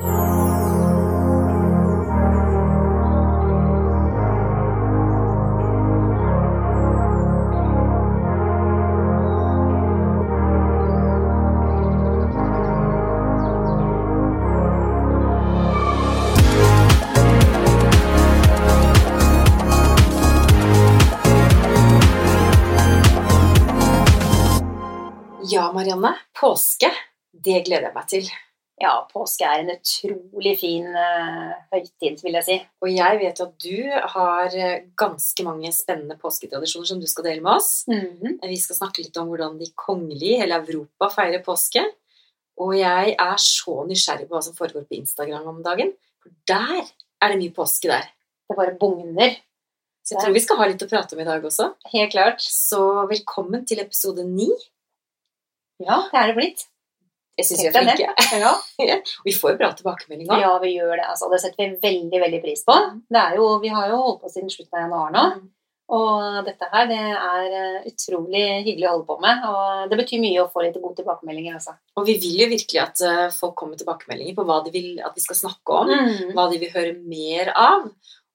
[0.00, 0.08] Ja,
[25.72, 26.14] Marianne.
[26.40, 26.90] Påske.
[27.32, 28.28] Det gleder jeg meg til.
[28.78, 32.58] Ja, påske er en utrolig fin uh, høytid, vil jeg si.
[32.84, 37.42] Og jeg vet at du har eh, ganske mange spennende påsketradisjoner som du skal dele
[37.42, 37.72] med oss.
[37.90, 38.38] Mhm.
[38.38, 41.82] Vi skal snakke litt om hvordan de kongelige i hele Europa feirer påske.
[42.62, 45.92] Og jeg er så nysgjerrig på hva som foregår på Instagram om dagen.
[46.22, 48.06] For der er det mye påske der.
[48.46, 49.36] Det bare bugner.
[50.06, 51.72] Så jeg tror vi skal ha litt å prate om i dag også.
[51.92, 52.42] Helt klart.
[52.46, 54.48] Så velkommen til episode ni.
[55.82, 56.68] Ja, det er det blitt.
[57.38, 58.08] Jeg syns vi er flinke.
[58.38, 58.54] Ja.
[58.90, 58.96] ja.
[59.24, 60.40] vi får jo bra tilbakemeldinger.
[60.42, 61.04] ja, vi gjør det.
[61.06, 62.74] Altså, det setter vi veldig veldig pris på.
[63.06, 65.28] Det er jo, vi har jo holdt på siden slutten av januar nå.
[65.88, 69.46] Og dette her det er eh, utrolig hyggelig å holde på med.
[69.48, 71.56] Og det betyr mye å få litt gode tilbakemeldinger.
[71.56, 71.78] Altså.
[71.96, 74.90] Og vi vil jo virkelig at eh, folk kommer med tilbakemeldinger på hva de vil
[75.00, 75.94] at vi skal snakke om.
[75.94, 76.34] Mm.
[76.36, 77.88] Hva de vil høre mer av.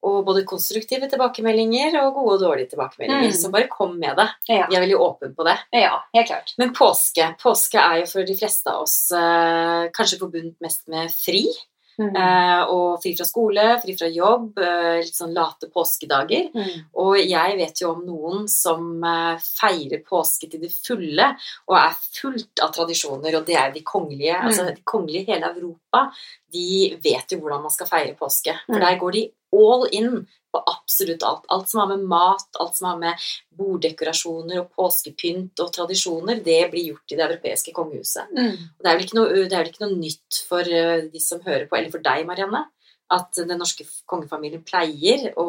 [0.03, 3.31] Og både konstruktive tilbakemeldinger og gode og dårlige tilbakemeldinger.
[3.31, 3.37] Mm.
[3.39, 4.29] Så bare kom med det.
[4.51, 4.65] Ja.
[4.69, 5.57] Vi er veldig åpne på det.
[5.71, 6.55] ja, helt klart.
[6.59, 11.11] Men påske påske er jo for de fleste av oss eh, kanskje forbundet mest med
[11.13, 11.45] fri.
[11.93, 12.15] Mm.
[12.17, 16.47] Eh, og fri fra skole, fri fra jobb, eh, litt sånn late påskedager.
[16.55, 16.79] Mm.
[17.03, 21.27] Og jeg vet jo om noen som eh, feirer påske til det fulle
[21.69, 24.39] og er fullt av tradisjoner, og det er de kongelige.
[24.39, 24.49] Mm.
[24.49, 26.07] Altså de kongelige i hele Europa,
[26.53, 26.67] de
[27.05, 28.57] vet jo hvordan man skal feire påske.
[28.65, 28.85] For Mm.
[28.87, 30.23] der går de all in
[30.53, 31.45] på absolutt alt.
[31.47, 33.25] Alt som har med mat, alt som har med
[33.57, 38.29] borddekorasjoner og påskepynt og tradisjoner, det blir gjort i det europeiske kongehuset.
[38.37, 38.53] Mm.
[38.77, 41.65] Og det er noe, det er vel ikke noe nytt for eh, de som hører
[41.69, 42.67] på, eller for deg, Marianne,
[43.13, 45.47] at den norske kongefamilien pleier å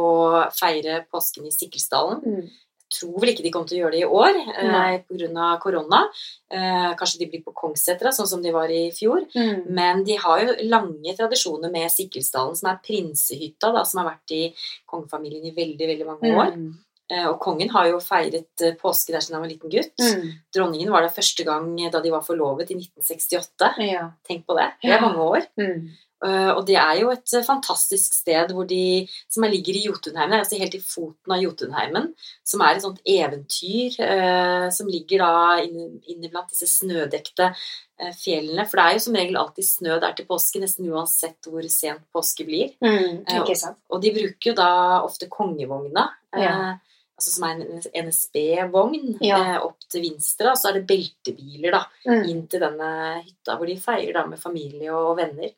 [0.56, 2.24] feire påsken i Sikkelsdalen.
[2.24, 2.48] Mm.
[2.94, 5.48] Tror vel ikke de kommer til å gjøre det i år eh, pga.
[5.62, 6.04] korona.
[6.52, 9.26] Eh, kanskje de blir på Kongssetra, sånn som de var i fjor.
[9.34, 9.66] Mm.
[9.74, 14.36] Men de har jo lange tradisjoner med Sikkelsdalen, som er prinsehytta, da, som har vært
[14.36, 14.42] i
[14.90, 16.54] kongefamilien i veldig veldig mange år.
[16.54, 16.72] Mm.
[17.12, 19.92] Eh, og kongen har jo feiret eh, påske der siden han var liten gutt.
[20.00, 20.30] Mm.
[20.56, 23.74] Dronningen var der første gang da de var forlovet i 1968.
[23.84, 24.08] Ja.
[24.24, 24.70] Tenk på det.
[24.82, 25.44] Det er mange år.
[26.24, 29.84] Uh, og det er jo et uh, fantastisk sted hvor de, som er, ligger i
[29.84, 32.06] Jotunheimen, altså helt i foten av Jotunheimen,
[32.44, 37.50] som er et sånt eventyr uh, som ligger da inne, inne blant disse snødekte
[38.18, 38.64] fjellene.
[38.66, 42.02] For det er jo som regel alltid snø der til påske, nesten uansett hvor sent
[42.14, 42.72] påske blir.
[42.82, 43.20] Mm.
[43.38, 43.78] Ikke sant.
[43.92, 44.70] Og de bruker jo da
[45.04, 46.08] ofte kongevogna.
[46.34, 46.50] Ja.
[46.72, 49.36] eh, Altså som er en NSB-vogn Ja.
[49.54, 52.24] eh, opp til Vinstra, og så er det beltebiler da, Mm.
[52.28, 55.52] inn til denne hytta hvor de feirer da med familie og venner.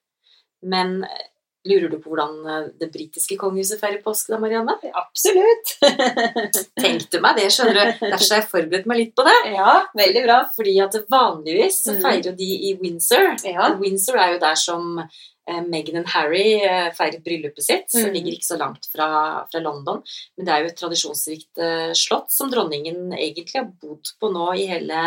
[0.66, 1.24] Men eh,
[1.66, 4.74] lurer du på hvordan eh, det britiske kongehuset feirer påske da, Marianne?
[4.98, 5.76] Absolutt.
[6.82, 8.02] Tenkte meg det, skjønner du.
[8.06, 9.36] Derfor har jeg forberedt meg litt på det.
[9.56, 10.40] ja, veldig bra.
[10.56, 12.02] Fordi at vanligvis så Mm.
[12.04, 13.32] feirer jo de i Windsor.
[13.46, 13.70] Ja.
[13.80, 16.58] Windsor er jo der som eh, Meghan og Harry
[16.98, 17.94] feiret bryllupet sitt.
[17.94, 18.12] Mm.
[18.14, 19.08] ligger ikke så langt fra,
[19.50, 20.02] fra London.
[20.36, 21.64] Men det er jo et tradisjonsrikt
[21.98, 25.04] slott som dronningen egentlig har bodd på nå i hele,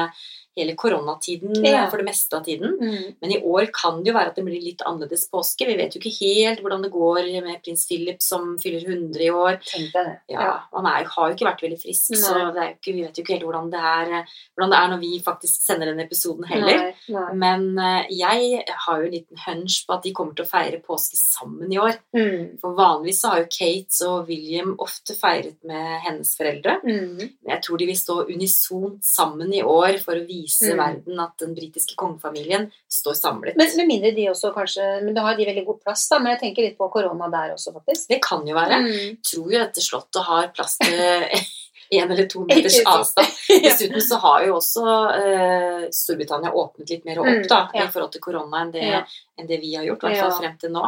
[0.57, 1.83] hele koronatiden Ja.
[1.85, 2.73] eh, for det meste av tiden.
[2.79, 3.15] Mm.
[3.21, 5.67] Men i år kan det jo være at det blir litt annerledes påske.
[5.67, 9.29] Vi vet jo ikke helt hvordan det går med prins Philip som fyller 100 i
[9.29, 9.59] år.
[9.63, 10.15] Tenk deg det.
[10.35, 12.51] Ja, Han er, har jo ikke vært veldig frisk, så Nei.
[12.53, 14.25] det jo ikke, vi vet jo ikke helt hvordan det, er,
[14.57, 16.81] hvordan det er når vi faktisk sender den episoden heller.
[16.89, 17.33] Nei, nei.
[17.33, 20.81] Men eh, jeg har jo en liten hunch på at de kommer til å feire
[20.81, 21.99] påske sammen i år.
[22.15, 22.57] Mm.
[22.61, 26.79] For vanligvis så har jo Kate og William ofte feiret med hennes foreldre.
[26.83, 27.29] Mm.
[27.47, 30.38] Jeg tror de vil stå unisont sammen i år for å vise
[30.71, 30.79] Mm.
[30.79, 33.57] verden at den britiske kongefamilien står samlet.
[33.59, 36.19] Men med mindre de også kanskje Men da har de veldig god plass, da.
[36.19, 38.09] Men jeg tenker litt på korona der også, faktisk.
[38.09, 38.81] det kan jo være.
[38.85, 39.17] Mm.
[39.31, 40.99] Tror jo dette slottet har plass til
[41.89, 43.27] en eller to meters avstand.
[43.63, 44.85] Dessuten så har jo også
[45.15, 48.87] eh, Storbritannia åpnet litt mer opp Mm, da, i forhold til korona enn det,
[49.37, 50.83] enn det vi har gjort, i hvert fall frem til nå.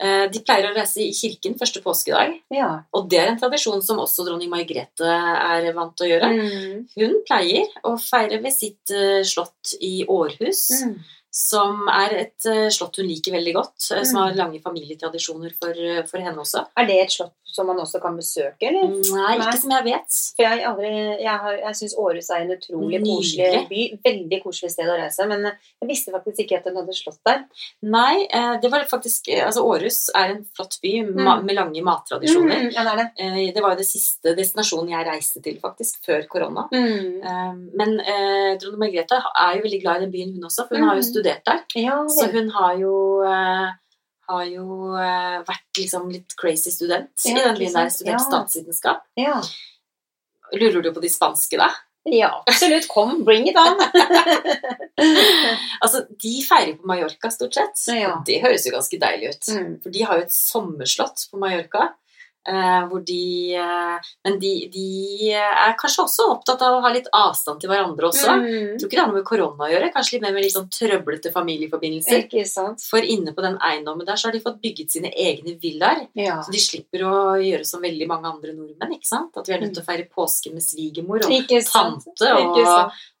[0.00, 2.82] Eh, de pleier å reise i kirken første påskedag, Ja.
[2.94, 6.30] og det er en tradisjon som også dronning Margrethe er vant til å gjøre.
[6.32, 6.86] Mm.
[6.96, 10.94] Hun pleier å feire ved sitt eh, slott i Århus, Mm.
[11.30, 14.04] Som er et eh, slott hun liker veldig godt, Mm.
[14.04, 14.22] som Mm.
[14.22, 16.66] har lange familietradisjoner for, eh, for henne også.
[16.76, 18.86] Er det et slott som man også kan besøke, eller?
[18.88, 19.46] Nei, Nei.
[19.46, 20.10] ikke som jeg vet.
[20.36, 20.90] For jeg, aldri,
[21.20, 23.16] jeg, har- jeg syns Århus er en utrolig Nydelig.
[23.16, 23.98] koselig by.
[24.06, 25.26] Veldig koselig sted å reise.
[25.28, 27.44] Men jeg visste faktisk ikke at den hadde slott der.
[27.82, 28.26] Nei,
[28.62, 31.44] det var faktisk Altså, Århus er en flott by Mm.
[31.44, 32.70] med lange mattradisjoner.
[32.70, 33.54] Mm, ja, det det.
[33.54, 36.68] Det var jo det siste destinasjonen jeg reiste til, faktisk, før korona.
[36.72, 37.70] Mm.
[37.76, 40.68] Men eh, dronning Margrethe er jo veldig glad i den byen, hun også.
[40.68, 41.19] For hun har jo Mm.
[41.20, 41.62] Studert der.
[41.78, 42.94] Ja, Så hun har jo
[43.28, 43.68] eh,
[44.30, 47.92] har jo eh, vært liksom litt crazy student i den byen der.
[47.94, 49.04] Studert statsvitenskap.
[49.20, 49.40] ja.
[50.50, 51.68] Lurer du på de spanske, da?
[52.10, 52.88] ja, absolutt.
[52.90, 53.78] Kom, bring it on.
[55.80, 57.78] Altså, De feirer på Mallorca stort sett.
[57.94, 58.16] Ja.
[58.26, 59.48] Det høres jo ganske deilig ut.
[59.54, 59.70] Mm.
[59.84, 61.92] For de har jo et sommerslott på Mallorca.
[62.48, 67.08] Eh, hvor de eh, Men de, de er kanskje også opptatt av å ha litt
[67.12, 68.36] avstand til hverandre også.
[68.40, 68.46] Mm.
[68.46, 69.92] Jeg tror ikke det har noe med korona å gjøre.
[69.94, 72.24] Kanskje litt mer med litt sånn trøblete familieforbindelser.
[72.26, 72.80] Ikke sant?
[72.90, 76.06] For inne på den eiendommen der så har de fått bygget sine egne villaer.
[76.14, 76.40] Ja.
[76.42, 78.96] Så de slipper å gjøre som veldig mange andre nordmenn.
[78.96, 79.36] ikke sant?
[79.36, 81.30] At vi er nødt til å feire påske med svigermor og,
[81.72, 82.56] tante og-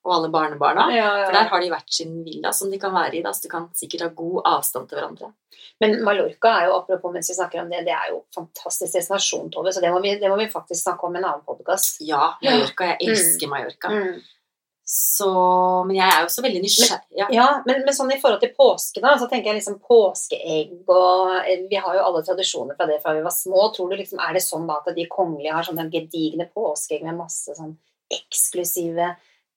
[0.04, 0.88] og alle barnebarna.
[0.96, 1.24] Ja, ja.
[1.26, 3.22] For der har de hvert sin villa som de kan være i.
[3.22, 5.32] da, Så de kan sikkert ha god avstand til hverandre.
[5.80, 9.10] Men Mallorca er jo, apropos mens vi snakker om det, det er jo fantastisk destinasjon,
[9.52, 12.00] Tove, så det må vi, det må vi faktisk snakke om i en annen podkast.
[12.04, 12.92] Ja, Mallorca.
[12.92, 13.92] Jeg elsker Mallorca.
[13.92, 14.20] Mm.
[14.90, 15.30] Så
[15.86, 17.04] Men jeg er jo så veldig nysgjerrig.
[17.14, 17.28] Ja.
[17.30, 21.36] Ja, men, men sånn i forhold til påske, da, så tenker jeg liksom påskeegg og
[21.44, 23.68] eh, Vi har jo alle tradisjoner fra det fra vi var små.
[23.76, 27.20] Tror du liksom, Er det sånn da at de kongelige har sånne gedigne påskeegg med
[27.20, 27.76] masse sånn
[28.10, 29.12] eksklusive,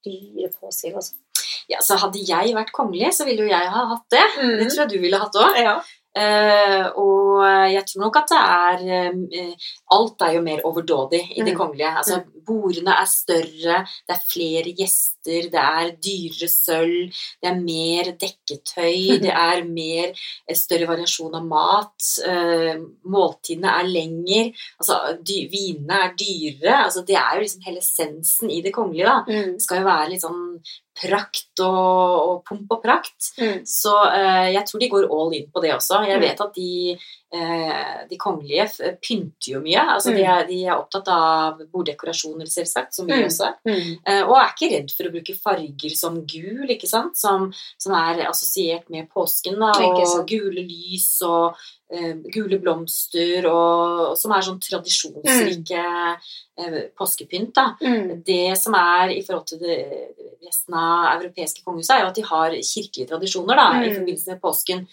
[0.06, 1.24] dyre påskeegg og sånn?
[1.71, 4.24] ja, Så hadde jeg vært kongelig, så ville jo jeg ha hatt det.
[4.38, 4.56] Mm.
[4.60, 5.60] Det tror jeg du ville hatt òg.
[5.62, 5.75] Ja.
[6.13, 7.42] Eh, og
[7.74, 9.54] jeg tror nok at det er eh,
[9.93, 11.59] Alt er jo mer overdådig i det Mm.
[11.59, 11.91] kongelige.
[12.01, 13.75] Altså, Bordene er større,
[14.07, 20.09] det er flere gjester, det er dyrere sølv, det er mer dekketøy, det er mer
[20.11, 22.09] eh, større variasjon av mat.
[22.27, 22.75] eh,
[23.07, 24.43] måltidene er lengre,
[24.81, 26.83] altså vinene er dyrere.
[26.85, 29.05] altså Det er jo liksom hele essensen i det kongelige.
[29.05, 29.23] da.
[29.27, 29.53] Mm.
[29.55, 30.41] Det skal jo være litt sånn
[30.93, 33.31] prakt og, og pomp og prakt.
[33.39, 33.63] Mm.
[33.65, 36.03] Så uh, jeg tror de går all in på det også.
[36.05, 36.25] Jeg Mm.
[36.27, 36.97] vet at de,
[37.33, 38.67] uh, de kongelige
[39.01, 39.82] pynter jo mye.
[39.89, 40.30] Altså de, Mm.
[40.33, 43.25] er, de er opptatt av borddekorasjoner, selvsagt, som vi Mm.
[43.27, 43.56] også er.
[43.68, 44.00] Mm.
[44.07, 47.15] Eh, og er ikke redd for å bruke farger som gul, ikke sant?
[47.18, 49.59] Som, som er assosiert med påsken.
[49.59, 51.56] Da, og gule lys og
[51.94, 55.83] uh, gule blomster, og, og som er sånn tradisjonsrike
[56.59, 57.53] uh, påskepynt.
[57.53, 57.75] da.
[57.81, 58.24] Mm.
[58.25, 59.77] Det som er i forhold til det,
[60.44, 63.95] resten av europeiske kongehuset, er jo at de har kirkelige tradisjoner da, i Mm.
[64.00, 64.88] forbindelse med påsken.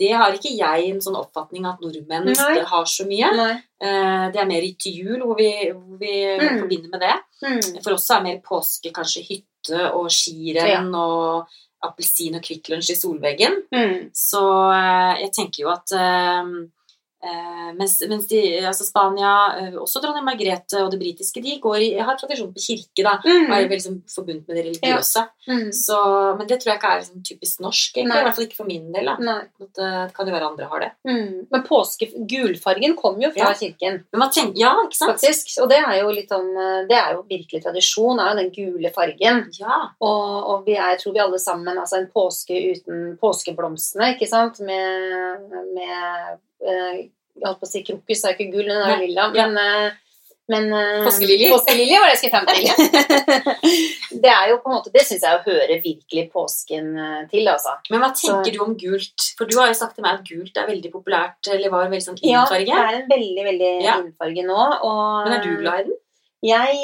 [0.00, 2.60] Det har ikke jeg en sånn oppfatning at nordmenn Nei.
[2.70, 3.30] har så mye.
[3.36, 3.52] Nei.
[3.80, 6.60] Eh, Det er mer til jul hvor vi, hvor vi Mm.
[6.62, 7.16] forbinder med det.
[7.44, 7.82] Mm.
[7.84, 11.46] For oss er er mer påske kanskje hytte og skirenn og
[11.82, 13.62] appelsin og Kvikk Lunsj i solveggen.
[13.72, 14.10] Mm.
[14.12, 14.40] Så
[14.72, 16.50] eh, jeg tenker jo at eh,
[17.22, 21.78] eh, mens, mens de, altså Spania, eh, også dronning Margrethe og det britiske, de går
[21.84, 23.16] i, har tradisjon på kirke, da.
[23.20, 23.50] Og er Mm.
[23.52, 25.26] veldig liksom, forbundet med det religiøse.
[25.48, 25.70] Mm.
[25.72, 25.98] Så,
[26.38, 28.08] men det tror jeg ikke er liksom, typisk norsk, egentlig.
[28.14, 28.20] Nei.
[28.20, 29.04] I hvert fall ikke for min del.
[29.10, 29.36] Da.
[29.60, 30.90] At, uh, kan jo være andre har det.
[31.08, 31.46] Mm.
[31.50, 33.54] Men påske, gulfargen kom jo fra Ja.
[33.54, 34.04] kirken.
[34.30, 35.16] Tenker, ja, ikke sant?
[35.20, 35.56] faktisk.
[35.62, 38.50] Og det er jo litt sånn eh, Det er jo virkelig tradisjon, er jo den
[38.54, 39.40] gule fargen.
[39.58, 39.90] Ja.
[40.00, 44.28] Og, og vi er, jeg tror vi alle sammen Altså en påske uten påskeblomstene, ikke
[44.28, 44.60] sant?
[44.60, 49.28] Med, med Jeg holdt på å si krokus, er ikke gull, den er lilla.
[49.32, 49.92] Men, eh,
[50.50, 51.50] men eh, Påskelilje.
[51.54, 52.64] Var det jeg skulle fram til.
[54.24, 57.76] det er jo på en måte Det syns jeg hører virkelig påsken eh, til, altså.
[57.90, 59.28] Men hva tenker Så- du om gult?
[59.38, 62.06] For du har jo sagt til meg at gult er veldig populært, eller var veldig
[62.08, 62.66] sånn innfarge?
[62.66, 63.96] Ja, det er en veldig, veldig Ja.
[64.02, 64.60] innfarge nå.
[64.82, 65.98] Og, Men er du glad i den?
[66.42, 66.76] Jeg,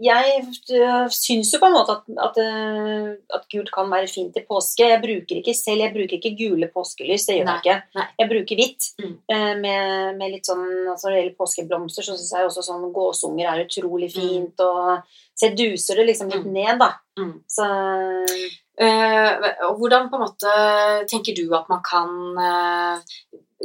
[0.00, 0.44] jeg
[0.80, 4.46] øh, syns jo på en måte at, at, øh, at gult kan være fint til
[4.48, 4.86] påske.
[4.88, 7.98] Jeg bruker ikke selv jeg bruker ikke gule påskelys, det gjør Nei, jeg ikke.
[7.98, 8.06] nei.
[8.22, 8.88] Jeg bruker hvitt.
[9.02, 9.14] Mm.
[9.34, 12.88] eh, Med, med litt sånn, altså Når det gjelder påskeblomster, så syns jeg også sånn
[12.96, 14.64] gåsunger er utrolig fint.
[14.64, 15.04] Og
[15.36, 16.52] så jeg duser det liksom litt Mm.
[16.56, 16.90] ned, da.
[17.20, 17.36] Mm.
[17.48, 17.64] Så
[18.80, 20.52] uh, hvordan på en måte
[21.10, 22.10] tenker du at man kan
[22.40, 22.98] uh,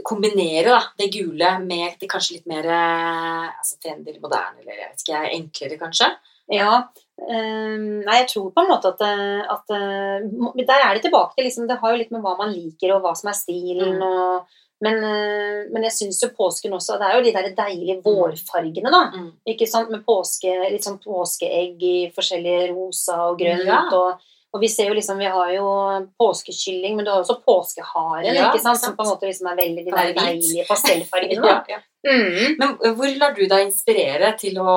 [0.06, 5.04] kombinere da, det gule med det kanskje litt mer altså trendy moderne, eller jeg vet
[5.06, 6.10] ikke, enklere kanskje?
[6.52, 6.84] Ja.
[7.16, 10.26] Um, nei, jeg tror på en måte at, eh, at eh,
[10.68, 13.06] Der er det tilbake til liksom, Det har jo litt med hva man liker, og
[13.06, 13.96] hva som er stilen.
[13.96, 14.04] Mm.
[14.04, 18.02] Og, men, eh, men jeg syns jo påsken også Det er jo de der deilige
[18.04, 19.02] vårfargene, da.
[19.16, 19.32] Mm.
[19.56, 19.92] Ikke sant?
[19.94, 23.66] Med påske, litt sånn påskeegg i forskjellige rosa og grønt.
[23.70, 23.86] Ja.
[23.96, 25.72] Og, og vi ser jo liksom Vi har jo
[26.20, 28.84] påskekylling, men du har også påskeharen, Ja, ikke sant?
[28.84, 31.60] som på en måte liksom er veldig de der deilige pastellfargene.
[31.72, 31.82] Ja.
[32.06, 32.60] Mm.
[32.60, 34.76] Men hvor lar du deg inspirere til å,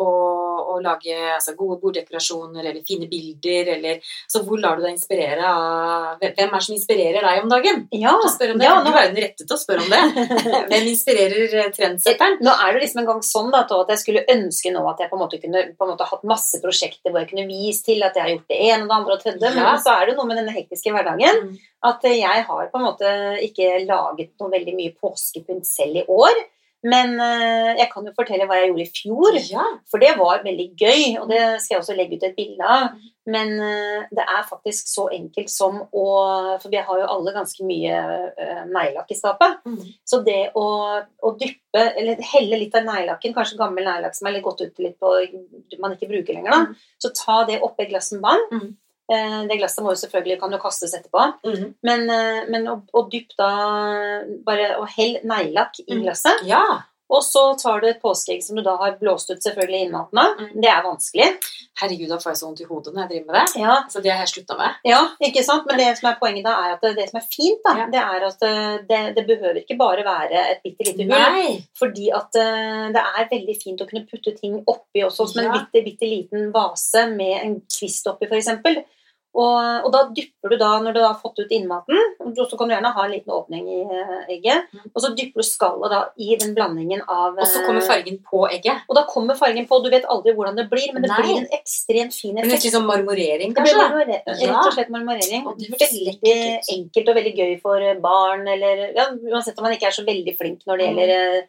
[0.00, 0.08] å,
[0.72, 3.70] å lage altså, gode borddekorasjoner eller fine bilder?
[3.76, 7.52] Eller, så hvor lar du deg inspirere av Hvem er det som inspirerer deg om
[7.52, 7.82] dagen?
[7.92, 10.26] Ja, om ja, nå, er hun rettet til å spørre om det.
[10.70, 12.38] Hvem inspirerer eh, trendsetteren?
[12.44, 15.10] Nå er det liksom en gang sånn da, at jeg skulle ønske nå at jeg
[15.12, 18.02] på en måte kunne på en måte hatt masse prosjekter hvor jeg kunne vist til
[18.06, 19.68] at jeg har gjort det ene og det andre og tredje, Ja.
[19.70, 21.54] men så er det noe med denne hektiske hverdagen Mm.
[21.90, 23.10] at jeg har på en måte
[23.44, 26.36] ikke laget noe veldig mye påskepynt selv i år.
[26.84, 29.38] Men eh, jeg kan jo fortelle hva jeg gjorde i fjor.
[29.48, 29.64] Ja.
[29.88, 32.98] For det var veldig gøy, og det skal jeg også legge ut et bilde av.
[33.24, 36.04] Men eh, det er faktisk så enkelt som å
[36.60, 37.96] For vi har jo alle ganske mye
[38.36, 39.62] uh, neglelakk i skapet.
[39.64, 39.80] Mm.
[40.04, 40.66] Så det å,
[41.00, 44.84] å dyppe, eller helle litt av neglelakken, kanskje gammel neglelakk som er litt gått ut
[44.84, 45.14] litt på
[45.80, 46.74] man ikke bruker lenger, da, Mm.
[47.02, 48.44] så ta det oppi et glass med vann.
[48.52, 48.68] Mm.
[49.12, 51.24] Eh, Det glasset må jo selvfølgelig kan jo kastes etterpå.
[51.44, 51.74] Mm.
[51.82, 53.50] Men, eh, men å, å dyppe da
[54.46, 56.02] Bare å helle neglelakk i Mm.
[56.06, 56.44] glasset.
[56.48, 56.62] ja.
[57.12, 60.38] Og så tar du et påskeegg som du da har blåst ut selvfølgelig innmaten av.
[60.40, 60.54] Mm.
[60.64, 61.26] Det er vanskelig.
[61.80, 63.60] Herregud, da får jeg så vondt i hodet når jeg driver med det.
[63.60, 64.78] Ja, Så det har jeg slutta med.
[64.88, 65.66] ja, ikke sant?
[65.68, 67.86] Men det som er poenget da, er at det, det som er fint, da, Ja.
[67.92, 71.12] det er at eh, det, det behøver ikke bare være et bitte lite hull.
[71.12, 71.54] Nei.
[71.78, 75.52] Fordi at eh, det er veldig fint å kunne putte ting oppi også, som en
[75.58, 78.48] bitte, bitte liten vase med en kvist oppi, f.eks.
[79.34, 81.98] Og, og da dypper du da, når du har fått ut innmaten,
[82.38, 85.46] så kan du gjerne ha en liten åpning i eh, egget, og så dypper du
[85.48, 88.84] skallet da i den blandingen av Og så kommer eh, fargen på egget.
[88.86, 91.16] Og da kommer fargen på, du vet aldri hvordan det blir, men det Nei.
[91.18, 92.46] blir en ekstremt fin effekt.
[92.46, 93.88] Men litt sånn marmorering, Det blir kanskje?
[93.88, 95.50] marmore- rett og slett marmorering.
[95.50, 99.90] Og det Veldig enkelt og veldig gøy for barn, eller ja, uansett om man ikke
[99.90, 100.98] er så veldig flink når det Mm.
[101.02, 101.42] gjelder eh,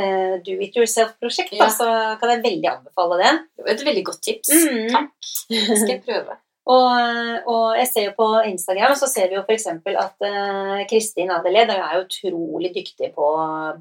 [0.00, 1.68] eh, do it yourself-prosjekt, Ja.
[1.68, 3.34] så kan jeg veldig anbefale det.
[3.76, 4.48] Et veldig godt tips.
[4.56, 4.88] Mm.
[4.90, 5.12] Takk.
[5.52, 6.36] Det skal jeg prøve.
[6.66, 9.68] Og, og jeg ser jo på Instagram, så ser vi jo f.eks.
[9.70, 13.28] at uh, Kristin Adeled er jo utrolig dyktig på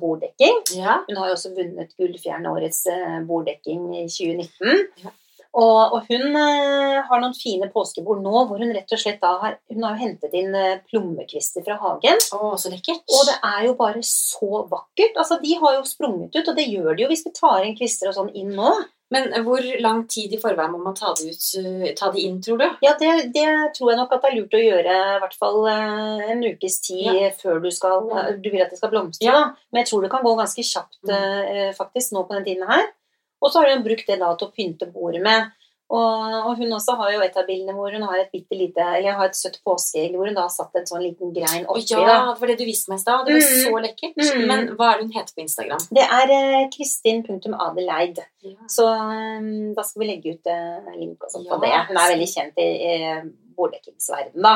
[0.01, 0.61] borddekking.
[0.77, 0.99] Ja.
[1.07, 4.85] Hun har jo også vunnet Gullfjern årets uh, borddekking i 2019.
[5.01, 5.15] Ja.
[5.55, 9.29] Og, og hun eh, har noen fine påskebord nå hvor hun rett og slett da
[9.39, 12.19] har Hun har hentet inn eh, plommekvister fra hagen.
[12.35, 13.05] Å, så lekkert.
[13.07, 15.15] Og det er jo bare så vakkert.
[15.15, 17.77] Altså, De har jo sprunget ut, og det gjør de jo hvis vi tar inn
[17.79, 18.73] kvister og sånn inn nå.
[19.13, 22.39] Men hvor lang tid i forveien må man ta det, ut, uh, ta det inn,
[22.41, 22.65] tror du?
[22.81, 23.45] Ja, det, det
[23.77, 26.79] tror jeg nok at det er lurt å gjøre i hvert fall eh, en ukes
[26.87, 27.29] tid Ja.
[27.37, 29.43] før du skal eh, Du vil at det skal blomstre, Ja.
[29.69, 31.13] Men jeg tror det kan gå ganske kjapt Mm.
[31.15, 32.87] eh, faktisk nå på den tiden her.
[33.45, 35.51] Og så har hun brukt det da til å pynte bordet med.
[35.93, 38.81] Og, og hun også har jo et av bildene hvor hun har et bitte lite
[38.97, 41.83] Eller har et søtt påskeegg hvor hun da har satt en sånn liten grein oppi.
[41.91, 42.15] ja, da.
[42.31, 43.21] det var det du viste meg i stad.
[43.27, 43.59] Det var Mm.
[43.67, 44.17] så lekkert.
[44.17, 44.47] Mm.
[44.49, 45.83] Men hva er det hun heter på Instagram?
[45.99, 48.23] Det er eh, kristin.adeleid.
[48.49, 48.55] Ja.
[48.67, 51.73] Så um, da skal vi legge ut eh, link og sånt på det.
[51.91, 52.95] Hun er veldig kjent i, i
[53.55, 54.55] borddekkingsverdenen, da.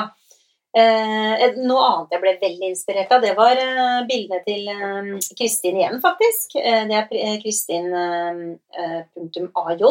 [0.77, 5.79] Eh, noe annet jeg ble veldig inspirert av, det var eh, bildene til eh, Kristin
[5.79, 6.59] igjen, faktisk.
[6.61, 9.85] Eh, det er eh, Kristin eh, AJ.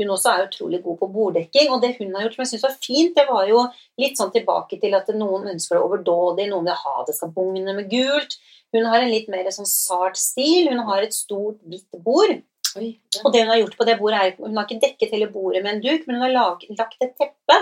[0.00, 1.68] Hun også er utrolig god på borddekking.
[1.74, 3.66] Og det hun har gjort som jeg syns var fint, det var jo
[4.00, 7.76] litt sånn tilbake til at noen ønsker det overdådig, noen vil ha det skal bugne
[7.76, 8.38] med gult.
[8.72, 10.70] Hun har en litt mer sånn sart stil.
[10.70, 12.38] Hun har et stort, hvitt bord.
[12.78, 13.20] Oi, ja.
[13.26, 15.60] Og det hun har gjort på det bordet er, Hun har ikke dekket hele bordet
[15.64, 17.58] med en duk, men hun har lag, lagt et teppe.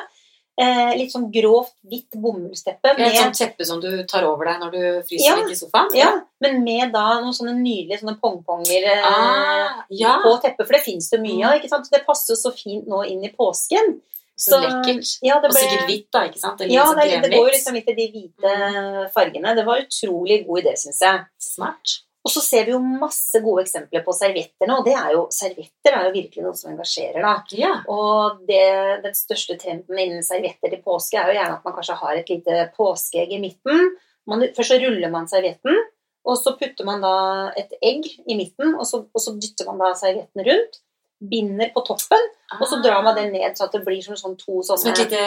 [0.58, 2.90] Eh, litt sånn grovt, hvitt bomullsteppe.
[2.90, 5.36] Et Med, sånt teppe som du tar over deg når du fryser Ja.
[5.36, 5.94] litt i sofaen?
[5.94, 10.16] ja, men med da noen sånne nydelige sånne pongponger eh, Ah, ja.
[10.24, 11.46] på teppet, for det fins det mye Mm.
[11.46, 11.60] av.
[11.60, 11.88] ikke sant?
[11.92, 14.00] Det passer så fint nå inn i påsken.
[14.36, 15.18] Så lekkert.
[15.22, 15.48] Ja, ble...
[15.48, 16.58] Og sikkert hvitt, da, ikke sant?
[16.58, 19.54] Det ja, det, sånn det går liksom litt i de hvite fargene.
[19.54, 21.24] Det var utrolig god idé, syns jeg.
[21.38, 22.00] Smart.
[22.26, 24.80] Og så ser vi jo masse gode eksempler på servietter nå.
[24.80, 27.34] og det er jo, Servietter er jo virkelig noe som engasjerer, da.
[27.56, 27.74] Ja.
[27.88, 28.64] Og det,
[29.04, 32.32] den største trenden innen servietter til påske er jo gjerne at man kanskje har et
[32.34, 33.94] lite påskeegg i midten.
[34.28, 35.78] Man, først så ruller man servietten,
[36.28, 37.14] og så putter man da
[37.56, 40.82] et egg i midten, og så, og så dytter man da servietten rundt.
[41.18, 42.26] Binder på toppen,
[42.60, 45.00] og så drar man den ned så at det blir som sånn to Som et
[45.02, 45.22] lite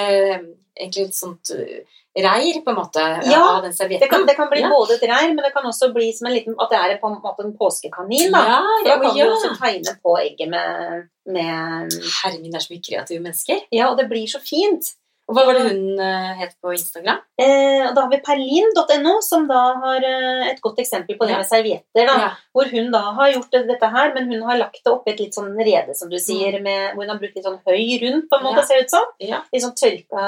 [0.77, 1.81] egentlig et sånt uh,
[2.15, 4.09] reir, på en måte, Ja, av den det servietten.
[4.09, 4.69] kan, det kan bli Ja.
[4.69, 7.07] både et reir, men det kan også bli som en liten, at det er på
[7.11, 8.31] en måte en påskekanin.
[8.31, 8.45] da.
[8.47, 9.25] Ja, da kan ja.
[9.25, 11.91] du også tegne på egget med, med
[12.23, 13.59] Herre min, det er så mye kreative mennesker.
[13.71, 14.95] Ja, og det blir så fint.
[15.31, 17.21] Og hva var det hun uh, het på Instagram?
[17.39, 21.31] Eh, og da har vi perlin.no, som da har eh, et godt eksempel på det
[21.31, 21.37] Ja.
[21.39, 22.03] med servietter.
[22.09, 22.31] Da, Ja.
[22.51, 25.33] Hvor hun da har gjort dette her, men hun har lagt det oppi et litt
[25.39, 26.63] sånn rede, som du sier, Mm.
[26.67, 28.65] med, hvor hun har brukt litt sånn høy rundt, på en måte, Ja.
[28.67, 29.05] ser det ut som.
[29.21, 30.25] Ja, Litt sånn tørka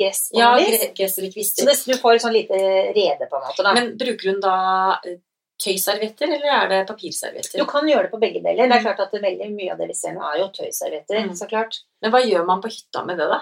[0.00, 0.56] gress på ja
[0.96, 1.66] gress eller Så kvister.
[1.68, 2.56] det, du får et sånn lite
[2.96, 3.62] rede, på en måte.
[3.62, 3.74] da.
[3.74, 5.02] Men bruker hun da
[5.58, 7.58] tøyservietter, eller er det papirservietter?
[7.58, 8.68] du kan gjøre det på begge deler.
[8.68, 8.84] Det er Mm.
[8.86, 11.24] klart at veldig mye av det vi ser nå, er jo tøyservietter.
[11.26, 11.34] Mm.
[11.34, 11.80] så klart.
[12.00, 13.40] Men hva gjør man på hytta med det, da?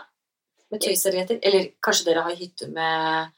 [0.77, 1.41] Med tøyservietter?
[1.43, 3.33] Eller kanskje dere har hytte med,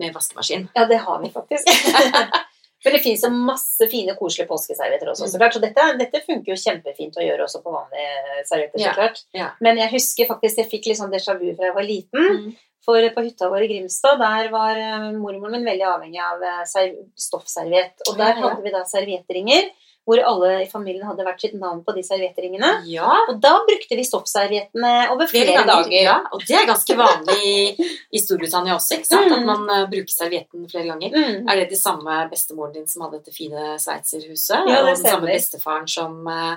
[0.00, 0.68] med vaskemaskin?
[0.76, 1.68] Ja, det har vi faktisk.
[2.82, 5.26] For det fins masse fine, koselige påskeservietter også.
[5.28, 5.40] Så, Mm.
[5.42, 5.52] klart.
[5.58, 8.80] så dette, dette funker jo kjempefint å gjøre også på vanlige servietter.
[8.80, 9.18] så klart.
[9.36, 9.50] ja.
[9.60, 12.30] Men jeg husker faktisk jeg fikk litt sånn déjà vu fra jeg var liten.
[12.38, 12.56] Mm.
[12.80, 16.62] For på hytta vår i Grimstad, der var eh, mormoren min veldig avhengig av eh,
[16.64, 18.00] serv- stoffserviett.
[18.08, 19.68] Og der hadde vi da serviettringer.
[20.10, 22.70] Hvor alle i familien hadde hvert sitt navn på de serviettringene.
[22.90, 25.94] Ja, Og da brukte vi stoffserviettene over flere, flere dager.
[26.02, 27.46] Ja, og det er ganske vanlig
[27.78, 29.30] i, Storbritannia også, ikke sant?
[29.30, 29.46] At Mm.
[29.46, 31.14] man eh, bruker servietten flere ganger.
[31.14, 31.46] Mm.
[31.48, 34.66] Er det de samme bestemoren din som hadde dette fine sveitserhuset?
[34.66, 36.56] Ja, det og den samme bestefaren som, eh,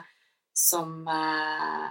[0.55, 1.89] som eh,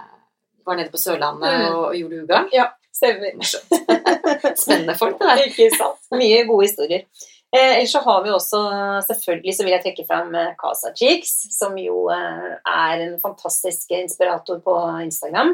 [0.65, 1.75] var nede på Sørlandet Mm.
[1.75, 2.49] og, gjorde ugagn?
[2.93, 3.31] Stemmer.
[3.39, 3.71] Morsomt.
[4.63, 5.45] Spennende folk, det der.
[5.47, 5.97] Ikke sant.
[6.13, 7.05] Mye gode historier.
[7.53, 8.59] Eh, ellers så har vi også,
[9.07, 13.93] selvfølgelig så vil jeg trekke fram eh, Casa Cheeks, som jo eh, er en fantastisk
[13.93, 15.53] inspirator på Instagram.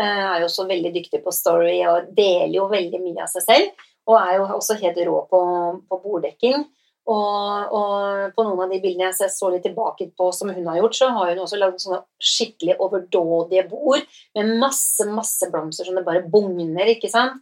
[0.00, 3.86] Er jo også veldig dyktig på story og deler jo veldig mye av seg selv.
[4.08, 5.40] Og er jo også helt rå på,
[5.88, 6.62] på borddekking.
[7.10, 10.78] Og, og på noen av de bildene jeg så litt tilbake på som hun har
[10.78, 14.04] gjort, så har hun også lagd sånne skikkelig overdådige bord
[14.36, 17.40] med masse, masse blomster som det bare bugner, ikke sant.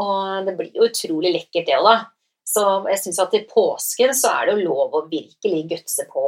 [0.00, 1.98] Og det blir jo utrolig lekkert, det òg, da.
[2.50, 6.22] Så jeg syns at i påsken så er det jo lov å virkelig gutse på.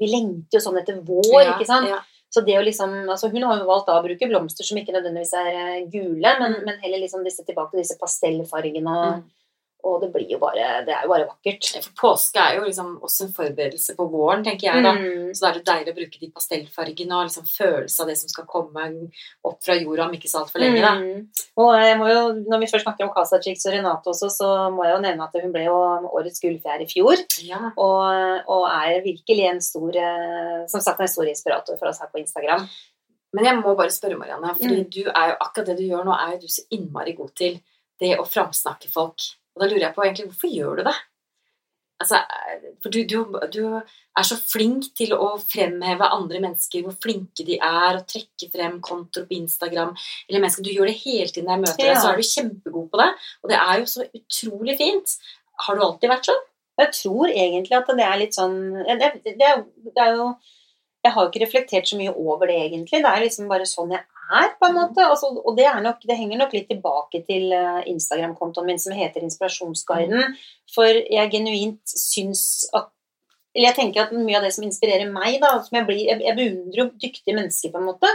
[0.00, 1.88] Vi lengter jo sånn etter vår, Ja, ikke sant.
[1.90, 1.98] ja.
[2.32, 4.92] Så det å liksom, altså Hun har jo valgt da å bruke blomster som ikke
[4.96, 6.64] nødvendigvis er eh, gule, men, Mm.
[6.66, 8.88] men heller liksom disse tilbake til disse pastellfargene.
[8.88, 9.30] Og, Mm.
[9.86, 11.68] Og det blir jo bare Det er jo bare vakkert.
[11.84, 14.82] For påske er jo liksom også en forberedelse på våren, tenker jeg.
[14.84, 14.92] da.
[14.98, 15.30] Mm.
[15.34, 18.32] Så da er det deilig å bruke de pastellfargene og liksom følelse av det som
[18.32, 18.86] skal komme
[19.46, 20.80] opp fra jorda om ikke så altfor lenge.
[20.82, 20.94] da.
[20.98, 21.28] Mm.
[21.62, 24.50] Og jeg må jo, når vi først snakker om Casa Chicks og Renate også, så
[24.74, 25.78] må jeg jo nevne at hun ble jo
[26.18, 27.22] årets gullfjær i fjor.
[27.46, 27.62] Ja.
[27.76, 32.10] Og, og er virkelig en stor eh, Som sagt en stor inspirator for oss her
[32.12, 32.66] på Instagram.
[33.36, 34.90] Men jeg må bare spørre, Marianne, fordi Mm.
[34.94, 37.58] du er jo akkurat det du gjør nå, er jo du så innmari god til
[38.00, 39.20] det å framsnakke folk.
[39.56, 40.96] Og da lurer jeg på egentlig, hvorfor gjør du det?
[41.96, 42.18] Altså,
[42.84, 47.56] for du, du, du er så flink til å fremheve andre mennesker, hvor flinke de
[47.56, 49.94] er, og trekke frem kontoer på Instagram.
[50.28, 53.00] Eller mennesker, Du gjør det hele tiden jeg møter deg, så er du kjempegod på
[53.00, 53.08] det.
[53.42, 55.16] Og det er jo så utrolig fint.
[55.64, 56.44] Har du alltid vært sånn?
[56.76, 60.26] Jeg tror egentlig at det er litt sånn Det, det, er, det er jo
[61.06, 63.00] Jeg har jo ikke reflektert så mye over det, egentlig.
[63.00, 65.04] Det er liksom bare sånn jeg er, på en måte.
[65.04, 69.24] Altså, og det, nok, det henger nok litt tilbake til eh, Instagram-kontoen min som heter
[69.26, 70.36] Inspirasjonsguiden.
[70.74, 72.92] For jeg genuint syns at
[73.56, 76.20] Eller jeg tenker at mye av det som inspirerer meg, da som Jeg, blir, jeg,
[76.20, 78.10] jeg beundrer jo dyktige mennesker, på en måte.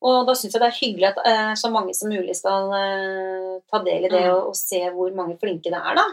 [0.00, 3.58] Og da syns jeg det er hyggelig at uh, så mange som mulig skal uh,
[3.68, 4.32] ta del i det Mm.
[4.32, 6.06] og, og se hvor mange flinke det er, da.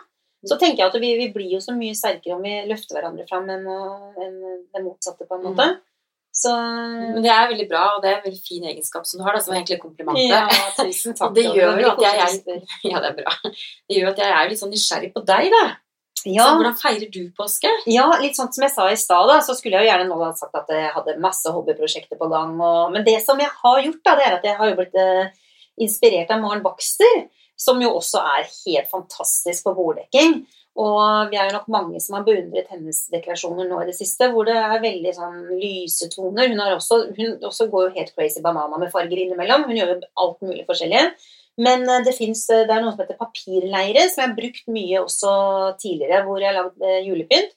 [0.45, 3.23] Så tenker jeg at vi, vi blir jo så mye sterkere om vi løfter hverandre
[3.29, 4.35] fram enn, enn
[4.75, 5.69] det motsatte, på en måte.
[6.35, 9.23] Så Men det er veldig bra, og det er en veldig fin egenskap som du
[9.23, 9.37] har.
[9.37, 10.27] Da, som er egentlig komplimentet.
[10.27, 11.31] ja, tusen takk.
[11.37, 12.59] Det gjør at jeg-.
[12.83, 13.31] Ja, det bra.
[13.45, 15.63] Det gjør at jeg er litt sånn nysgjerrig på deg, da.
[16.25, 17.69] Ja, Så hvordan feirer du påske?
[17.91, 20.31] ja, litt sånn som jeg sa i stad, så skulle jeg jo gjerne nå ha
[20.33, 22.55] sagt at jeg hadde masse hobbyprosjekter på gang.
[22.57, 24.97] Og, men det som jeg har gjort, da, det er at jeg har jo blitt
[24.97, 25.29] eh,
[25.85, 30.39] inspirert av Maren Baxter, som jo også er helt fantastisk på borddekking.
[30.75, 34.27] Og vi er jo nok mange som har beundret hennes deklarasjoner nå i det siste,
[34.33, 36.49] hvor det er veldig sånn lyse toner.
[36.51, 39.63] Hun, også, hun også går jo helt crazy banana med farger innimellom.
[39.69, 41.05] Hun gjør jo alt mulig forskjellig.
[41.63, 44.65] Men eh, det, finnes, eh, det er noe som heter papirleire, som jeg har brukt
[44.75, 45.35] mye også
[45.79, 47.55] tidligere, hvor jeg har lagd eh, julepynt.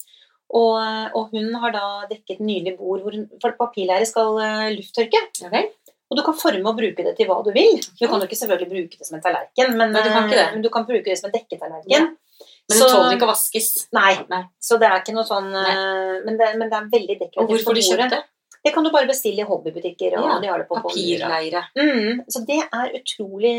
[0.48, 0.78] Og,
[1.18, 4.38] og hun har da dekket nylig bord hvor hun, For papirleire skal
[4.72, 5.20] lufttørke.
[5.44, 5.66] Okay.
[6.08, 7.82] Og du kan forme og bruke det til hva du vil.
[7.98, 10.38] Du kan jo ikke selvfølgelig bruke det som en tallerken, men, men du kan ikke
[10.38, 10.46] det.
[10.54, 11.92] men du kan bruke det som en dekketallerken.
[11.92, 12.27] Ja.
[12.68, 13.68] Men det tåler ikke å vaskes.
[13.96, 14.42] Nei, Nei.
[14.60, 17.38] så det er ikke noe sånn eh, men det, men det er veldig dekorativt.
[17.40, 18.24] Og hvorfor de du kjøpte det?
[18.64, 20.18] Det kan du bare bestille i hobbybutikker.
[20.18, 20.80] Og Ja, de har det på.
[20.82, 21.62] Papirleire.
[21.78, 23.54] Mm, så det er utrolig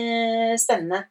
[0.62, 1.06] spennende.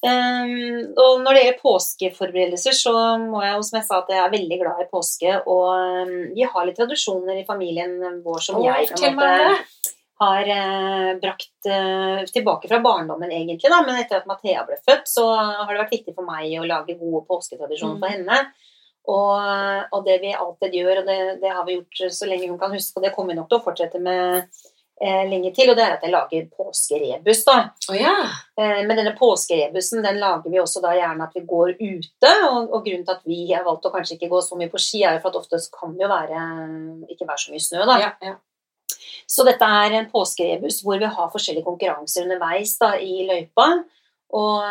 [0.00, 4.22] Um, og når det gjelder påskeforberedelser, så må jeg jo, som jeg sa, at jeg
[4.24, 5.34] er veldig glad i påske.
[5.44, 9.94] Og um, vi har litt tradisjoner i familien vår som Å, jeg på en måte.
[10.20, 13.70] Har eh, brakt eh, tilbake fra barndommen, egentlig.
[13.72, 16.66] da, Men etter at Mathea ble født, så har det vært viktig for meg å
[16.68, 18.02] lage gode påsketradisjoner Mm.
[18.02, 18.40] for henne.
[19.10, 22.58] Og, og det vi alltid gjør, og det, det har vi gjort så lenge hun
[22.60, 24.44] kan huske, og det kommer vi nok til å fortsette med
[25.00, 27.40] eh, lenge til, og det er at jeg lager påskerebus.
[27.48, 27.56] da.
[27.88, 28.12] Oh, ja.
[28.60, 32.34] Eh, Men denne påskerebusen den lager vi også da gjerne at vi går ute.
[32.52, 34.78] Og, og grunnen til at vi har valgt å kanskje ikke gå så mye på
[34.84, 36.44] ski, er jo for at ofte kan det jo være,
[37.16, 37.82] ikke være så mye snø.
[37.88, 37.98] da.
[38.04, 38.36] ja, ja.
[39.26, 43.70] Så dette er en påskerebus hvor vi har forskjellige konkurranser underveis da, i løypa.
[44.30, 44.62] Og,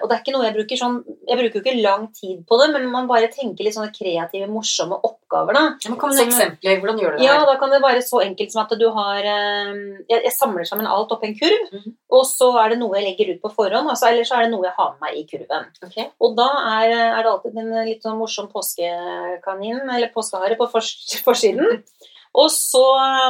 [0.00, 0.94] og det er ikke noe jeg bruker sånn
[1.28, 4.46] Jeg bruker jo ikke lang tid på det, men man bare tenker litt sånne kreative,
[4.48, 5.64] morsomme oppgaver, da.
[5.84, 6.78] Ja, men Kom med Som- eksempler.
[6.80, 7.44] Hvordan gjør du det Ja, her?
[7.50, 9.74] da kan det være så enkelt som at du har eh,
[10.08, 11.92] Jeg, jeg samler sammen alt oppi en kurv, Mhm.
[12.10, 14.52] og så er det noe jeg legger ut på forhånd, altså, eller så er det
[14.56, 15.68] noe jeg har med meg i kurven.
[15.84, 16.08] Okay.
[16.18, 16.48] Og da
[16.80, 21.82] er, er det alltid en litt sånn morsom påskekanin, eller påskehare, på fors- forsiden.
[22.34, 22.82] Og så,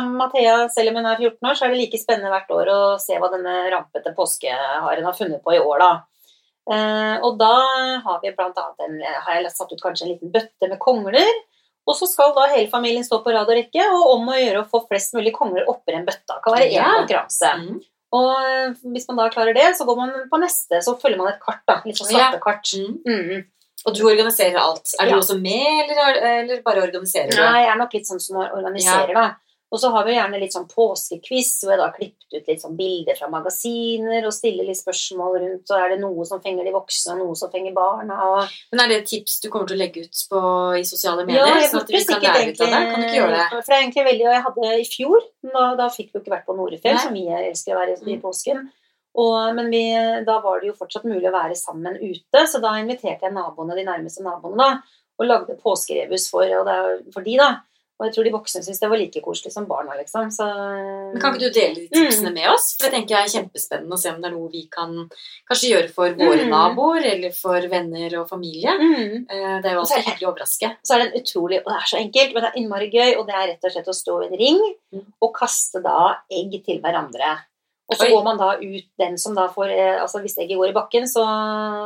[0.06, 2.80] Mathea, selv om hun er 14 år, så er det like spennende hvert år å
[3.02, 5.92] se hva denne rampete påskeharen har funnet på i år, da.
[6.70, 7.54] Eh, og da
[8.04, 11.32] har vi blant annet en, har jeg satt ut kanskje en liten bøtte med kongler.
[11.82, 14.60] Og så skal da hele familien stå på rad og rekke, og om å gjøre
[14.62, 16.36] å få flest mulig kongler oppi en bøtte.
[16.36, 16.92] Det kan være én Ja.
[17.00, 17.50] konkurranse.
[17.58, 17.80] Mm.
[18.12, 21.32] Og eh, hvis man da klarer det, så går man på neste, så følger man
[21.32, 21.80] et kart, da.
[21.84, 22.30] Litt sånn Ja.
[22.30, 22.70] skattekart.
[22.78, 23.02] Mm.
[23.02, 23.42] Mm.
[23.86, 24.92] Og du organiserer alt.
[25.00, 25.18] Er du Ja.
[25.18, 27.40] også med, eller, eller bare organiserer du?
[27.40, 29.30] Nei, jeg er nok litt sånn som organiserer, da.
[29.72, 32.60] Og så har vi gjerne litt sånn påskekviss, hvor jeg da har klippet ut litt
[32.60, 36.68] sånn bilder fra magasiner og stiller litt spørsmål rundt, og er det noe som fenger
[36.68, 38.18] de voksne, og noe som fenger barna.
[38.34, 38.52] Og...
[38.70, 40.42] Men er det et tips du kommer til å legge ut på,
[40.76, 41.56] i sosiale Ja, medier?
[41.62, 42.20] jeg sånn burde sikkert
[42.60, 42.68] det?
[42.68, 43.48] Kan du ikke gjøre det?
[43.54, 46.22] For det er egentlig veldig, og jeg hadde i fjor, da, da fikk vi jo
[46.26, 48.68] ikke vært på Norefjell, som vi elsker å være i, påsken.
[49.14, 49.82] Og, men vi,
[50.24, 53.76] da var det jo fortsatt mulig å være sammen ute, så da inviterte jeg naboene,
[53.76, 54.70] de nærmeste naboene da,
[55.20, 56.48] og lagde påskerebus for,
[57.12, 57.50] for de da.
[58.00, 60.30] Og jeg tror de voksne syntes det var like koselig som barna, liksom.
[60.34, 60.42] Så,
[61.12, 62.72] Men kan ikke du dele de tipsene med oss?
[62.80, 64.96] For det tenker jeg er kjempespennende å se om det er noe vi kan
[65.46, 66.50] kanskje gjøre for våre Mm.
[66.50, 68.74] naboer, eller for venner og familie.
[68.80, 69.28] Mm.
[69.30, 70.72] Eh, Det er jo alltid hyggelig å overraske.
[70.82, 73.12] Så er det en utrolig, og det er så enkelt, men det er innmari gøy,
[73.20, 74.60] og det er rett og slett å stå i en ring
[74.96, 75.06] Mm.
[75.22, 77.38] og kaste da egg til hverandre.
[77.92, 80.70] Og så går man da ut, den som da får eh, Altså hvis egget går
[80.72, 81.22] i bakken, så,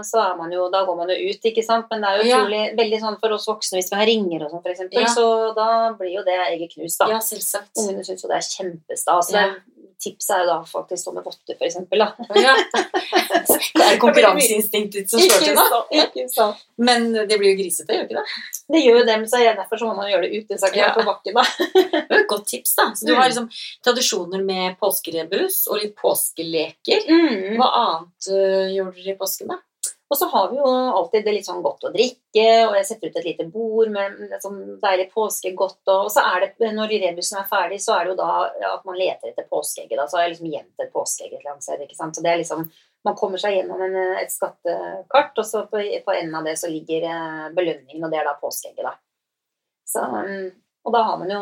[0.06, 1.86] så er man jo Da går man jo ut, ikke sant?
[1.90, 2.38] Men det er jo Ja.
[2.40, 5.12] utrolig veldig sånn for oss voksne hvis vi har ringer og sånn, eksempel, Ja.
[5.12, 7.10] så da blir jo det egget knust, da.
[7.10, 7.72] Ja, selvsagt.
[7.82, 9.32] Ungene syns jo det er kjempestas.
[9.32, 9.46] Ja.
[9.46, 9.54] Ja.
[10.02, 12.02] Tipset er jo da faktisk stå med votter, eksempel.
[12.36, 12.52] Ja.
[13.76, 15.44] Det er konkurranseinstinktet som slår
[16.12, 16.62] til, sant.
[16.76, 18.52] Men det blir jo grisete, gjør det ikke det?
[18.74, 20.90] Det gjør jo dem, så derfor så må man gjøre det ute, så Ja.
[20.96, 21.44] på bakken, da.
[22.08, 22.90] Det er et godt tips, da.
[22.94, 23.20] Så du Mm.
[23.20, 23.48] har liksom
[23.84, 27.06] tradisjoner med påskerebus og litt påskeleker.
[27.08, 27.56] Mm.
[27.56, 29.58] Hva annet uh, gjør dere i påsken, da?
[30.06, 33.10] Og så har vi jo alltid det litt sånn godt å drikke, og jeg setter
[33.10, 35.80] ut et lite bord med sånn deilig påskegodt.
[35.90, 38.28] Og så er det, når rebusen er ferdig, så er det jo da
[38.70, 39.96] at man leter etter påskeegget.
[39.98, 40.04] Da.
[40.06, 41.82] Så har jeg liksom gjemt et påskeegg et eller annet sted.
[41.82, 42.14] ikke sant?
[42.14, 42.62] Så det er liksom,
[43.08, 46.70] man kommer seg gjennom en, et skattekart, og så på, på enden av det så
[46.70, 48.94] ligger eh, belønningen, og det er da påskeegget, da.
[49.86, 50.46] Så, mm,
[50.86, 51.40] og da har man jo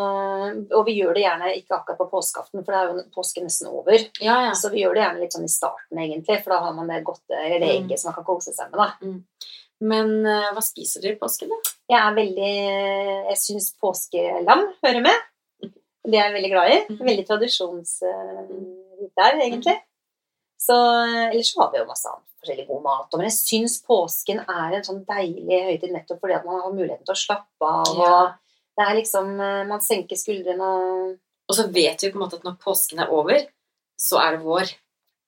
[0.79, 3.69] Og vi gjør det gjerne ikke akkurat på påskeaften, for da er jo påsken nesten
[3.69, 3.99] over.
[4.25, 4.53] Ja, ja.
[4.57, 7.03] Så vi gjør det gjerne litt sånn i starten, egentlig, for da har man det
[7.05, 7.75] godte, eller Mm.
[7.77, 9.21] egget som man kan kose seg med, da.
[9.85, 11.57] Men øh, hva spiser dere i påsken, da?
[11.91, 12.53] Jeg er veldig
[13.29, 15.19] Jeg syns påskelam hører med.
[16.05, 16.79] Det er jeg veldig glad i.
[16.95, 17.05] Mhm.
[17.09, 19.77] Veldig tradisjonsrikt der, egentlig.
[20.61, 20.75] Så
[21.33, 23.09] Ellers så har vi jo masse annet forskjellig god mat.
[23.17, 27.05] Men jeg syns påsken er en sånn deilig høytid nettopp fordi at man har muligheten
[27.05, 27.99] til å slappe av.
[27.99, 28.35] Ja.
[28.77, 29.37] Det er liksom
[29.69, 31.19] Man senker skuldrene og
[31.51, 33.47] Og så vet vi på en måte at når påsken er over,
[34.01, 34.71] så er det vår.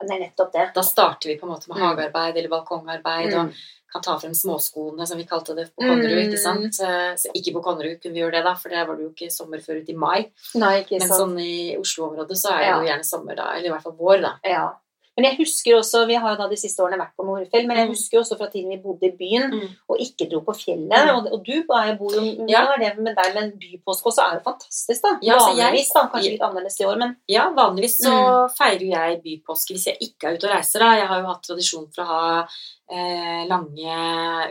[0.01, 0.71] Det er nettopp det.
[0.75, 1.83] Da starter vi på en måte med Mm.
[1.87, 3.41] hagearbeid eller balkongarbeid Mm.
[3.49, 3.53] og
[3.93, 6.17] kan ta frem småskoene, som vi kalte det på Konnerud.
[6.17, 6.29] Mm.
[6.33, 6.81] ikke sant?
[6.81, 9.11] Eh, Så ikke på Konnerud kunne vi gjøre det, da, for det var det jo
[9.11, 10.33] ikke sommer før ut i mai.
[10.55, 11.21] Nei, ikke Men sant.
[11.21, 14.21] sånn i Oslo-området så er det jo gjerne sommer da, eller i hvert fall vår,
[14.23, 14.33] da.
[14.45, 14.73] Ja.
[15.17, 17.77] Men jeg husker også, Vi har jo da de siste årene vært på Nordfjell, men
[17.79, 17.93] jeg Mm.
[17.95, 19.69] husker også fra tiden vi bodde i byen Mm.
[19.89, 20.93] og ikke dro på fjellet.
[20.93, 21.15] Mm.
[21.17, 22.67] Og, og du bor jo Ja.
[22.75, 24.23] Er det med deg men en bypåske også?
[24.23, 25.19] er jo fantastisk, da.
[25.23, 26.09] Ja, vanligvis, jeg- da.
[26.13, 28.51] Kanskje litt annerledes i år, men Ja, vanligvis så Mm.
[28.59, 30.79] feirer jeg bypåske hvis jeg ikke er ute og reiser.
[30.81, 30.95] da.
[30.97, 32.47] Jeg har jo hatt tradisjon for å ha
[32.89, 33.97] eh, lange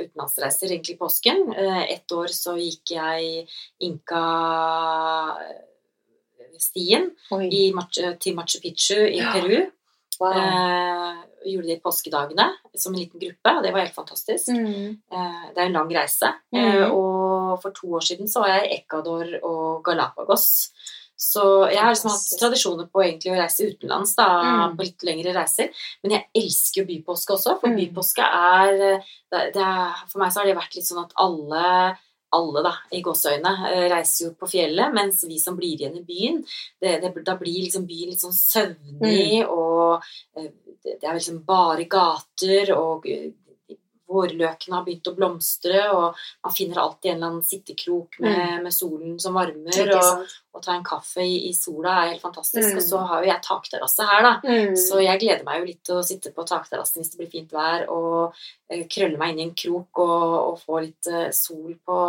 [0.03, 1.53] utenlandsreiser egentlig i påsken.
[1.57, 3.47] Eh, ett år så gikk jeg
[6.55, 7.71] Inka-stien Oi, i
[8.19, 9.31] til Machu Picchu i Ja.
[9.31, 9.71] Peru.
[10.19, 10.33] Wow.
[10.33, 14.49] Eh, gjorde det i påskedagene som en liten gruppe, og det var helt fantastisk.
[14.49, 14.97] Mm.
[15.11, 16.31] Eh, det er en lang reise.
[16.53, 16.59] Mm.
[16.63, 20.47] Eh, og for to år siden så var jeg i Ecuador og Galapagos.
[21.17, 24.75] Så jeg har liksom hatt tradisjoner på egentlig å reise utenlands da, Mm.
[24.77, 25.69] på litt lengre reiser.
[26.03, 27.77] Men jeg elsker jo bypåske også, for Mm.
[27.77, 29.01] bypåske er,
[29.31, 31.97] det, det er For meg så har det vært litt sånn at alle
[32.35, 36.03] alle da, i gåseøyne eh, reiser jo på fjellet, mens vi som blir igjen i
[36.05, 36.41] byen,
[36.81, 40.05] det, det, da blir liksom byen litt sånn søvnig, og
[40.37, 40.51] eh,
[40.83, 43.31] det, det er liksom bare gater, og eh,
[44.09, 48.75] vårløkene har begynt å blomstre, og man finner alltid en eller annen sittekrok med, med
[48.75, 52.69] solen som varmer, og, å og ta en kaffe i, i sola er helt fantastisk.
[52.71, 52.79] Mm.
[52.79, 54.33] Og så har jo jeg takterrasse her, da.
[54.45, 54.77] Mm.
[54.79, 57.51] Så jeg gleder meg jo litt til å sitte på takterrassen hvis det blir fint
[57.55, 58.37] vær, og
[58.71, 61.99] eh, krølle meg inn i en krok og, og få litt eh, sol på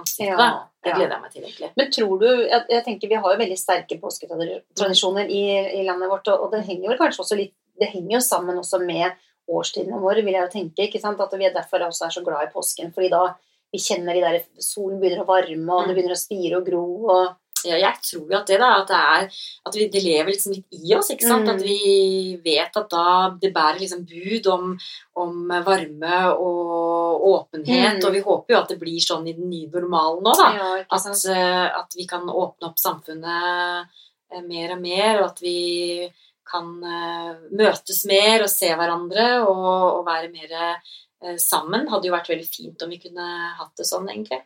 [0.00, 0.42] ansiktet.
[0.42, 0.52] Ja.
[0.82, 1.72] Det gleder jeg meg til, egentlig.
[1.78, 5.42] Men tror du jeg, jeg tenker Vi har jo veldig sterke påsketradisjoner i,
[5.78, 8.58] i landet vårt, og, og det henger vel kanskje også litt Det henger jo sammen
[8.58, 9.14] også med
[9.48, 10.88] årstidene våre, vil jeg jo tenke.
[10.88, 11.20] ikke sant?
[11.20, 12.92] At vi er derfor også er så glad i påsken.
[12.94, 13.34] fordi da
[13.72, 15.96] vi kjenner de der solen begynner å varme, og det Mm.
[15.96, 17.10] begynner å spire og gro.
[17.10, 19.30] og Ja, jeg tror jo at det da, at det er
[19.66, 21.46] at vi, det lever liksom litt i oss, ikke sant?
[21.46, 21.54] Mm.
[21.54, 24.78] At vi vet at da det bærer liksom bud om,
[25.16, 28.04] om varme og åpenhet, Mm.
[28.04, 30.52] og vi håper jo at det blir sånn i den nye normalen nå, da.
[30.56, 33.86] Ja, At, eh, at vi kan åpne opp samfunnet
[34.32, 36.10] eh, mer og mer, og at vi
[36.48, 39.66] kan eh, møtes mer og se hverandre og,
[39.98, 41.88] og være mer eh, sammen.
[41.90, 43.28] Hadde jo vært veldig fint om vi kunne
[43.58, 44.42] hatt det sånn, egentlig.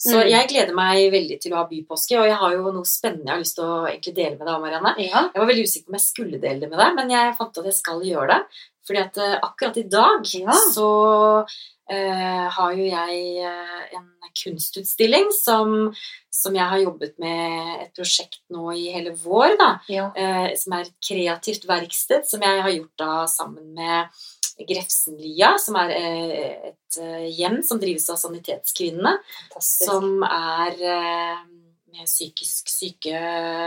[0.00, 0.28] Så Mm.
[0.30, 3.34] jeg gleder meg veldig til å ha bypåske, og jeg har jo noe spennende jeg
[3.34, 4.92] har lyst til å dele med deg, Marianne.
[4.96, 5.26] Ja.
[5.28, 7.58] Jeg var veldig usikker på om jeg skulle dele det med deg, men jeg fant
[7.60, 8.62] at jeg skal gjøre det.
[8.90, 10.54] Fordi at eh, akkurat i dag Ja.
[10.74, 10.86] så
[11.90, 14.08] eh, har jo jeg eh, en
[14.40, 15.92] kunstutstilling som,
[16.30, 19.70] som jeg har jobbet med et prosjekt nå i hele vår, da.
[19.90, 20.08] ja.
[20.18, 24.20] eh, som er et kreativt verksted som jeg har gjort da sammen med
[24.68, 27.00] Grefsenlia, som er eh, et
[27.30, 29.14] hjem som drives av Sanitetskvinnene,
[29.62, 30.74] som er
[31.90, 33.20] med psykisk syke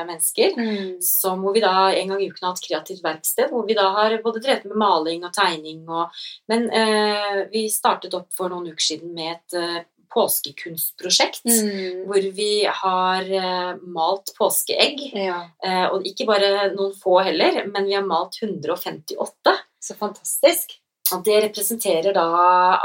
[0.07, 0.57] mennesker.
[0.57, 0.97] Mm.
[1.03, 3.89] Som, hvor vi da en gang i uken har hatt kreativt verksted, hvor vi da
[3.97, 8.71] har både drevet med maling og tegning og Men eh, vi startet opp for noen
[8.71, 9.81] uker siden med et eh,
[10.13, 11.45] påskekunstprosjekt.
[11.45, 12.05] Mm.
[12.07, 15.01] Hvor vi har eh, malt påskeegg.
[15.17, 15.39] Ja.
[15.65, 19.57] Eh, og ikke bare noen få heller, men vi har malt 158.
[19.83, 20.77] Så fantastisk.
[21.13, 22.27] Og det representerer da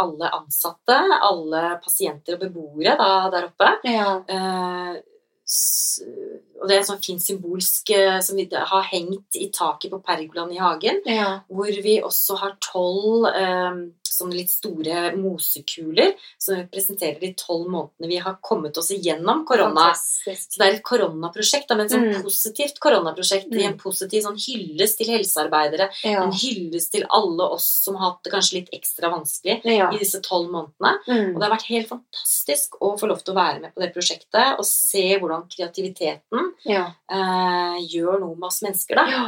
[0.03, 3.71] alle ansatte, alle pasienter og beboere da, der oppe.
[3.87, 4.19] Ja.
[4.27, 4.99] Eh,
[6.61, 10.01] og det er en sånn fin symbolsk eh, som vi har hengt i taket på
[10.05, 11.01] pergolaen i hagen.
[11.09, 11.41] ja.
[11.49, 13.79] Hvor vi også har tolv eh,
[14.19, 19.93] sånne litt store mosekuler som representerer de tolv månedene vi har kommet oss igjennom korona.
[19.93, 20.49] Fantastisk.
[20.53, 22.23] Så det er et koronaprosjekt, men et sånn Mm.
[22.25, 23.47] positivt koronaprosjekt.
[23.53, 23.67] I Mm.
[23.69, 25.89] en positiv sånn hyllest til helsearbeidere.
[26.05, 26.25] Ja.
[26.25, 29.91] En hyllest til alle oss som har hatt det kanskje litt ekstra vanskelig Ja.
[29.93, 30.99] i disse tolv månedene.
[31.07, 31.39] Og Mm.
[31.39, 34.59] det har vært helt fantastisk å få lov til å være med på det prosjektet
[34.59, 36.95] og se hvordan kreativiteten Ja.
[37.11, 38.97] eh, gjør noe med oss mennesker.
[38.97, 39.07] da.
[39.11, 39.27] ja.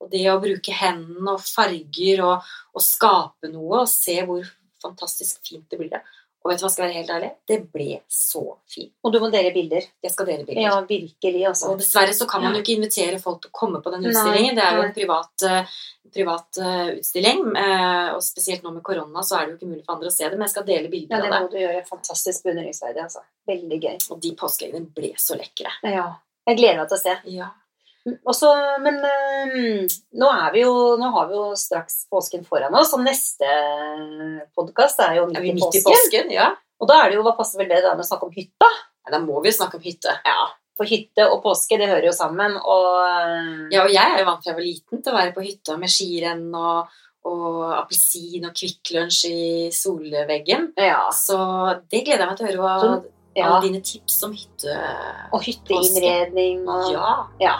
[0.00, 2.42] Og det å bruke hendene og farger og,
[2.74, 4.46] og skape noe og se hvor
[4.80, 5.90] fantastisk fint det blir.
[5.90, 6.00] det.
[6.40, 7.28] Og vet du hva skal være helt ærlig?
[7.50, 8.40] Det ble så
[8.72, 8.92] fint.
[9.04, 9.84] Og du må dele bilder.
[10.02, 10.62] Jeg skal dele bilder.
[10.62, 11.68] Ja, virkelig, altså.
[11.74, 14.56] Og dessverre så kan man jo ikke invitere folk til å komme på den utstillingen.
[14.56, 15.74] Det er jo en privat, eh,
[16.14, 17.42] privat eh, utstilling.
[17.60, 20.16] eh, Og spesielt nå med korona så er det jo ikke mulig for andre å
[20.16, 21.42] se det, men jeg skal dele bilder av det Ja, det.
[21.44, 21.86] må du gjøre.
[21.92, 23.20] Fantastisk beundringsverdig, altså.
[23.46, 23.98] Veldig gøy.
[24.10, 25.70] Og de påskeeggene ble så lekre.
[25.84, 26.08] Ja.
[26.48, 27.18] Jeg gleder meg til å se.
[27.36, 27.50] Ja.
[28.24, 28.48] Og så,
[28.80, 33.02] men øhm, nå, er vi jo, nå har vi jo straks påsken foran oss, og
[33.04, 33.50] neste
[34.56, 35.90] podkast er jo midt, Er i midt i påsken.
[35.92, 36.30] påsken?
[36.32, 36.46] Ja.
[36.80, 38.70] Og da er det jo, hva passer vel det da med å snakke om hytta?
[39.04, 40.14] Ja, Da må vi jo snakke om hytte.
[40.24, 40.48] Ja,
[40.80, 44.28] For hytte og påske, det hører jo sammen, og øh, Ja, og jeg er jo
[44.30, 46.88] vant fra jeg var liten til å være på hytta med skirenn og,
[47.28, 49.42] og appelsin og Kvikk Lunsj i
[49.76, 50.70] solveggen.
[50.80, 51.36] ja, Så
[51.92, 52.62] det gleder jeg meg til å høre.
[52.64, 53.04] Hva, Sånn,
[53.36, 53.50] ja.
[53.50, 54.72] Alle dine tips om hytte...
[55.36, 57.10] Og hytteinnredning og Ja.
[57.44, 57.58] Ja.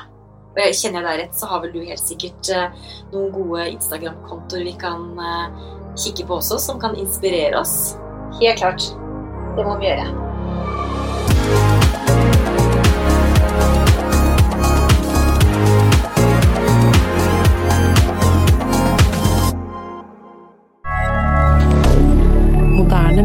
[0.61, 4.77] Kjenner jeg deg rett, så har vel du helt sikkert eh, noen gode Instagram-kontoer vi
[4.81, 5.69] kan eh,
[5.99, 7.95] kikke på også, som kan inspirere oss.
[8.41, 8.91] Helt klart.
[9.57, 10.11] Det må vi gjøre.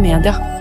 [0.06, 0.55] Media.